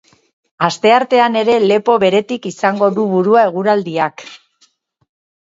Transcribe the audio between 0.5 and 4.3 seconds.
Asteartean ere lepo beretik izango du burua eguraldiak.